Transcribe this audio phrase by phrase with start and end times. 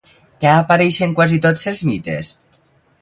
[0.43, 2.33] Què apareix en quasi tots els mites?